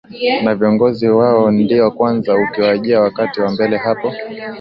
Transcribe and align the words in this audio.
na 0.43 0.55
viongozi 0.55 1.09
wao 1.09 1.51
ndio 1.51 1.91
kwanza 1.91 2.35
ukiwajia 2.35 3.01
wakati 3.01 3.41
wa 3.41 3.51
mbele 3.51 3.77
hapo 3.77 4.13